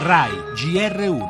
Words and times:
RAI 0.00 0.30
GR1 0.54 1.26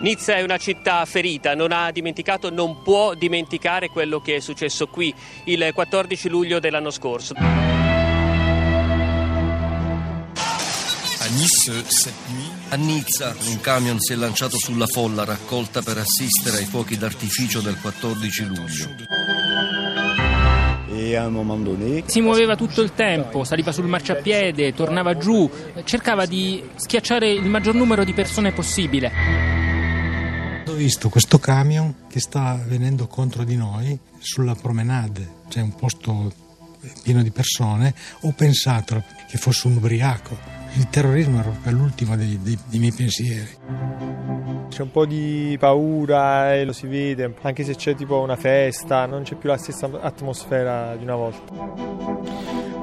Nizza 0.00 0.34
è 0.34 0.42
una 0.42 0.56
città 0.56 1.04
ferita, 1.04 1.54
non 1.54 1.72
ha 1.72 1.90
dimenticato, 1.90 2.48
non 2.48 2.82
può 2.82 3.12
dimenticare 3.12 3.88
quello 3.88 4.22
che 4.22 4.36
è 4.36 4.40
successo 4.40 4.86
qui 4.86 5.14
il 5.44 5.70
14 5.74 6.28
luglio 6.30 6.58
dell'anno 6.58 6.90
scorso. 6.90 7.34
A 12.68 12.76
Nizza 12.76 13.36
un 13.44 13.60
camion 13.60 14.00
si 14.00 14.14
è 14.14 14.16
lanciato 14.16 14.56
sulla 14.58 14.86
folla 14.86 15.24
raccolta 15.24 15.82
per 15.82 15.98
assistere 15.98 16.56
ai 16.56 16.64
fuochi 16.64 16.96
d'artificio 16.96 17.60
del 17.60 17.78
14 17.78 18.44
luglio. 18.46 19.81
Si 22.06 22.20
muoveva 22.20 22.56
tutto 22.56 22.82
il 22.82 22.92
tempo, 22.94 23.44
saliva 23.44 23.72
sul 23.72 23.86
marciapiede, 23.86 24.74
tornava 24.74 25.16
giù, 25.16 25.50
cercava 25.84 26.26
di 26.26 26.62
schiacciare 26.74 27.30
il 27.30 27.46
maggior 27.46 27.74
numero 27.74 28.04
di 28.04 28.12
persone 28.12 28.52
possibile. 28.52 29.10
Ho 30.66 30.74
visto 30.74 31.08
questo 31.08 31.38
camion 31.38 32.06
che 32.08 32.20
sta 32.20 32.62
venendo 32.66 33.06
contro 33.06 33.44
di 33.44 33.56
noi 33.56 33.98
sulla 34.18 34.54
promenade, 34.54 35.40
c'è 35.48 35.60
un 35.60 35.74
posto 35.74 36.32
pieno 37.02 37.22
di 37.22 37.30
persone, 37.30 37.94
ho 38.22 38.32
pensato 38.32 39.02
che 39.28 39.38
fosse 39.38 39.66
un 39.68 39.76
ubriaco. 39.76 40.36
Il 40.74 40.88
terrorismo 40.88 41.40
era 41.40 41.50
proprio 41.50 41.72
l'ultimo 41.72 42.16
dei, 42.16 42.38
dei, 42.42 42.58
dei 42.66 42.78
miei 42.78 42.92
pensieri. 42.92 44.11
C'è 44.82 44.88
un 44.88 44.94
po' 44.94 45.06
di 45.06 45.56
paura 45.60 46.56
e 46.56 46.64
lo 46.64 46.72
si 46.72 46.88
vede, 46.88 47.32
anche 47.42 47.62
se 47.62 47.76
c'è 47.76 47.94
tipo 47.94 48.18
una 48.18 48.34
festa, 48.34 49.06
non 49.06 49.22
c'è 49.22 49.36
più 49.36 49.48
la 49.48 49.56
stessa 49.56 49.88
atmosfera 50.00 50.96
di 50.96 51.04
una 51.04 51.14
volta. 51.14 51.52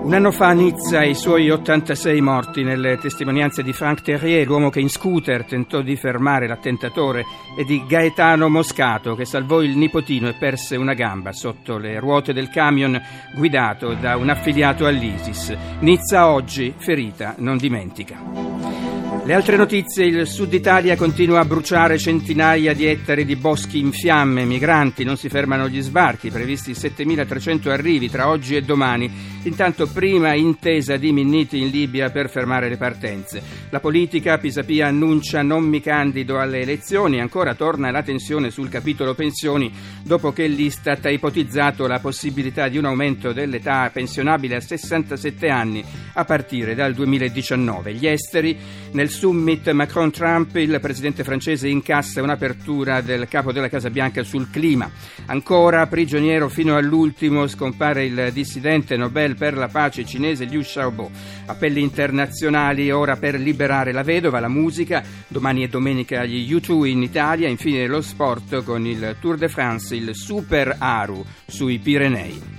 Un 0.01 0.13
anno 0.13 0.31
fa 0.31 0.47
a 0.47 0.53
Nizza 0.53 1.03
i 1.03 1.13
suoi 1.13 1.49
86 1.49 2.21
morti 2.21 2.63
nelle 2.63 2.97
testimonianze 2.99 3.63
di 3.63 3.73
Frank 3.73 4.01
Terrier, 4.01 4.47
l'uomo 4.47 4.69
che 4.69 4.79
in 4.79 4.89
scooter 4.89 5.43
tentò 5.43 5.81
di 5.81 5.97
fermare 5.97 6.47
l'attentatore, 6.47 7.25
e 7.57 7.65
di 7.65 7.83
Gaetano 7.85 8.47
Moscato 8.47 9.13
che 9.15 9.25
salvò 9.25 9.61
il 9.61 9.75
nipotino 9.75 10.29
e 10.29 10.35
perse 10.35 10.77
una 10.77 10.93
gamba 10.93 11.33
sotto 11.33 11.77
le 11.77 11.99
ruote 11.99 12.31
del 12.31 12.47
camion 12.47 12.97
guidato 13.35 13.93
da 13.95 14.15
un 14.15 14.29
affiliato 14.29 14.85
all'ISIS. 14.85 15.53
Nizza 15.79 16.29
oggi, 16.29 16.73
ferita, 16.77 17.35
non 17.39 17.57
dimentica. 17.57 18.88
Le 19.29 19.35
altre 19.35 19.57
notizie, 19.57 20.05
il 20.05 20.25
sud 20.25 20.53
Italia 20.53 20.95
continua 20.95 21.41
a 21.41 21.45
bruciare 21.45 21.99
centinaia 21.99 22.73
di 22.73 22.87
ettari 22.87 23.25
di 23.25 23.35
boschi 23.35 23.77
in 23.77 23.91
fiamme, 23.91 24.43
migranti, 24.43 25.03
non 25.03 25.17
si 25.17 25.29
fermano 25.29 25.69
gli 25.69 25.81
sbarchi, 25.81 26.31
previsti 26.31 26.71
7.300 26.71 27.69
arrivi 27.69 28.09
tra 28.09 28.27
oggi 28.27 28.55
e 28.55 28.63
domani. 28.63 29.37
Intanto 29.43 29.85
prima 29.85 30.33
intesa 30.33 30.97
di 30.97 31.11
Minniti 31.11 31.61
in 31.61 31.69
Libia 31.69 32.09
per 32.09 32.27
fermare 32.27 32.69
le 32.69 32.77
partenze. 32.77 33.41
La 33.69 33.79
politica, 33.79 34.39
Pisapia 34.39 34.87
annuncia 34.87 35.43
non 35.43 35.63
mi 35.63 35.79
candido 35.79 36.39
alle 36.39 36.61
elezioni, 36.61 37.21
ancora 37.21 37.53
torna 37.53 37.91
la 37.91 38.01
tensione 38.01 38.49
sul 38.49 38.67
capitolo 38.67 39.13
pensioni 39.13 39.71
dopo 40.01 40.33
che 40.33 40.47
l'Istat 40.47 41.05
ha 41.05 41.11
ipotizzato 41.11 41.85
la 41.85 41.99
possibilità 41.99 42.67
di 42.67 42.79
un 42.79 42.85
aumento 42.85 43.31
dell'età 43.31 43.91
pensionabile 43.93 44.55
a 44.55 44.59
67 44.59 45.49
anni 45.49 45.83
a 46.13 46.25
partire 46.25 46.73
dal 46.73 46.95
2019. 46.95 47.93
Gli 47.93 48.07
esteri 48.07 48.57
nel 48.93 49.09
summit 49.19 49.69
Macron-Trump 49.69 50.55
il 50.55 50.79
presidente 50.79 51.25
francese 51.25 51.67
incassa 51.67 52.21
un'apertura 52.21 53.01
del 53.01 53.27
capo 53.27 53.51
della 53.51 53.67
Casa 53.67 53.89
Bianca 53.89 54.23
sul 54.23 54.49
clima. 54.49 54.89
Ancora 55.25 55.85
prigioniero 55.87 56.47
fino 56.47 56.77
all'ultimo 56.77 57.45
scompare 57.47 58.05
il 58.05 58.29
dissidente 58.31 58.95
Nobel 58.95 59.35
per 59.35 59.57
la 59.57 59.67
pace 59.67 60.05
cinese 60.05 60.45
Liu 60.45 60.61
Xiaobo. 60.61 61.11
Appelli 61.47 61.81
internazionali 61.81 62.91
ora 62.91 63.17
per 63.17 63.37
liberare 63.37 63.91
la 63.91 64.03
vedova, 64.03 64.39
la 64.39 64.47
musica. 64.47 65.03
Domani 65.27 65.65
è 65.65 65.67
domenica 65.67 66.23
gli 66.23 66.55
U2 66.55 66.85
in 66.85 67.03
Italia. 67.03 67.49
Infine 67.49 67.87
lo 67.87 67.99
sport 67.99 68.63
con 68.63 68.85
il 68.85 69.17
Tour 69.19 69.35
de 69.35 69.49
France, 69.49 69.97
il 69.97 70.15
Super 70.15 70.77
Aru 70.79 71.25
sui 71.45 71.77
Pirenei. 71.79 72.58